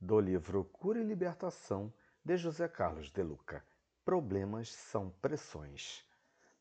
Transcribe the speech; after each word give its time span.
do 0.00 0.18
livro 0.18 0.64
Cura 0.64 0.98
e 0.98 1.04
Libertação 1.04 1.92
de 2.24 2.34
José 2.38 2.66
Carlos 2.66 3.10
de 3.10 3.22
Luca. 3.22 3.62
Problemas 4.02 4.72
são 4.72 5.10
pressões. 5.20 6.02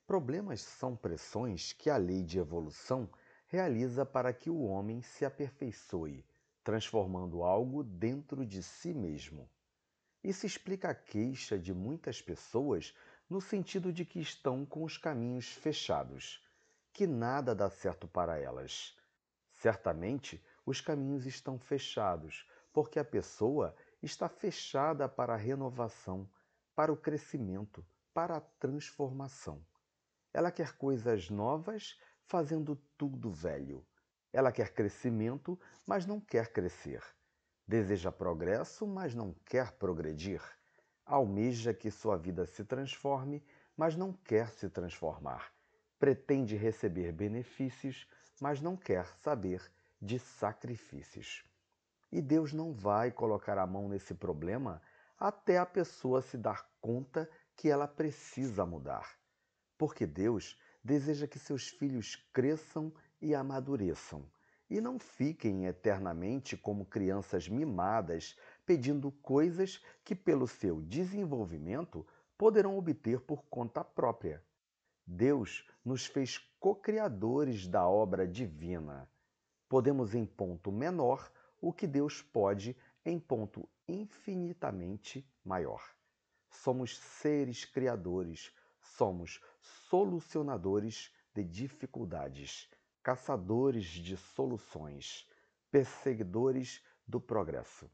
Problemas 0.06 0.60
são 0.60 0.94
pressões 0.94 1.72
que 1.72 1.90
a 1.90 1.96
lei 1.96 2.22
de 2.22 2.38
evolução 2.38 3.10
realiza 3.48 4.06
para 4.06 4.34
que 4.34 4.50
o 4.50 4.64
homem 4.64 5.02
se 5.02 5.24
aperfeiçoe, 5.24 6.26
transformando 6.66 7.42
algo 7.42 7.82
dentro 7.82 8.46
de 8.46 8.62
si 8.62 8.94
mesmo. 8.94 9.50
Isso 10.22 10.46
explica 10.46 10.90
a 10.90 10.96
queixa 10.96 11.58
de 11.58 11.74
muitas 11.74 12.22
pessoas 12.22 12.94
no 13.30 13.40
sentido 13.40 13.94
de 13.94 14.04
que 14.04 14.20
estão 14.20 14.66
com 14.66 14.84
os 14.84 14.98
caminhos 14.98 15.48
fechados, 15.48 16.46
que 16.92 17.08
nada 17.08 17.56
dá 17.56 17.70
certo 17.70 18.06
para 18.06 18.38
elas. 18.38 18.98
Certamente, 19.54 20.44
os 20.66 20.82
caminhos 20.82 21.26
estão 21.26 21.58
fechados 21.58 22.46
porque 22.80 22.98
a 22.98 23.04
pessoa 23.04 23.76
está 24.02 24.30
fechada 24.30 25.10
para 25.10 25.34
a 25.34 25.36
renovação, 25.36 26.30
para 26.74 26.94
o 26.94 26.96
crescimento, 26.96 27.86
para 28.14 28.38
a 28.38 28.40
transformação. 28.40 29.62
Ela 30.34 30.50
quer 30.50 30.78
coisas 30.78 31.30
novas, 31.30 32.00
fazendo 32.24 32.78
tudo 32.98 33.34
velho. 33.34 33.86
Ela 34.32 34.50
quer 34.50 34.74
crescimento, 34.74 35.60
mas 35.86 36.06
não 36.06 36.22
quer 36.22 36.54
crescer. 36.54 37.04
Deseja 37.68 38.14
progresso, 38.14 38.88
mas 38.88 39.14
não 39.14 39.36
quer 39.44 39.74
progredir. 39.74 40.42
Almeja 41.06 41.74
que 41.74 41.92
sua 41.92 42.16
vida 42.16 42.46
se 42.46 42.64
transforme, 42.64 43.44
mas 43.76 43.98
não 43.98 44.14
quer 44.14 44.52
se 44.52 44.70
transformar. 44.70 45.52
Pretende 46.00 46.56
receber 46.56 47.12
benefícios, 47.12 48.08
mas 48.40 48.62
não 48.62 48.78
quer 48.78 49.06
saber 49.22 49.70
de 50.02 50.18
sacrifícios. 50.18 51.49
E 52.12 52.22
Deus 52.22 52.54
não 52.54 52.74
vai 52.74 53.12
colocar 53.12 53.58
a 53.58 53.68
mão 53.68 53.88
nesse 53.88 54.14
problema 54.14 54.82
até 55.18 55.58
a 55.58 55.66
pessoa 55.66 56.22
se 56.22 56.38
dar 56.38 56.70
conta 56.82 57.30
que 57.56 57.70
ela 57.70 57.88
precisa 57.88 58.66
mudar. 58.66 59.18
Porque 59.78 60.08
Deus 60.08 60.58
deseja 60.84 61.28
que 61.28 61.38
seus 61.38 61.68
filhos 61.68 62.16
cresçam 62.34 62.94
e 63.22 63.36
amadureçam 63.36 64.26
e 64.70 64.80
não 64.80 65.00
fiquem 65.00 65.66
eternamente 65.66 66.56
como 66.56 66.86
crianças 66.86 67.50
mimadas 67.50 68.38
pedindo 68.66 69.12
coisas 69.12 69.84
que, 70.04 70.14
pelo 70.14 70.48
seu 70.48 70.80
desenvolvimento, 70.82 72.06
poderão 72.38 72.78
obter 72.78 73.20
por 73.22 73.44
conta 73.46 73.84
própria. 73.84 74.44
Deus 75.06 75.68
nos 75.84 76.06
fez 76.06 76.38
co-criadores 76.60 77.68
da 77.68 77.88
obra 77.88 78.28
divina. 78.28 79.10
Podemos, 79.68 80.14
em 80.14 80.26
ponto 80.26 80.72
menor, 80.72 81.32
o 81.62 81.74
que 81.74 81.88
Deus 81.88 82.22
pode 82.22 82.76
em 83.06 83.20
ponto 83.20 83.68
infinitamente 83.88 85.28
maior. 85.44 85.82
Somos 86.50 86.98
seres 86.98 87.66
criadores, 87.66 88.54
somos 88.82 89.42
solucionadores 89.90 91.14
de 91.34 91.44
dificuldades, 91.44 92.70
caçadores 93.04 93.86
de 93.86 94.18
soluções, 94.18 95.28
perseguidores 95.72 96.84
do 97.08 97.20
progresso. 97.20 97.90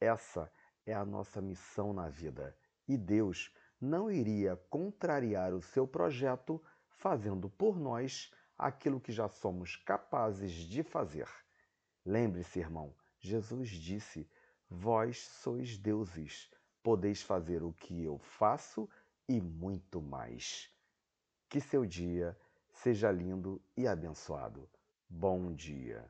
Essa 0.00 0.50
é 0.86 0.94
a 0.94 1.04
nossa 1.04 1.40
missão 1.40 1.92
na 1.92 2.08
vida 2.08 2.56
e 2.86 2.96
Deus 2.96 3.52
não 3.80 4.10
iria 4.10 4.56
contrariar 4.68 5.54
o 5.54 5.62
seu 5.62 5.86
projeto 5.86 6.62
fazendo 6.88 7.48
por 7.48 7.78
nós 7.78 8.32
aquilo 8.56 9.00
que 9.00 9.12
já 9.12 9.28
somos 9.28 9.76
capazes 9.76 10.52
de 10.52 10.82
fazer. 10.82 11.28
Lembre-se, 12.08 12.58
irmão, 12.58 12.94
Jesus 13.20 13.68
disse: 13.68 14.26
Vós 14.66 15.18
sois 15.18 15.76
deuses, 15.76 16.50
podeis 16.82 17.20
fazer 17.20 17.62
o 17.62 17.70
que 17.70 18.02
eu 18.02 18.16
faço 18.16 18.88
e 19.28 19.38
muito 19.38 20.00
mais. 20.00 20.74
Que 21.50 21.60
seu 21.60 21.84
dia 21.84 22.34
seja 22.70 23.12
lindo 23.12 23.60
e 23.76 23.86
abençoado. 23.86 24.66
Bom 25.06 25.52
dia. 25.52 26.08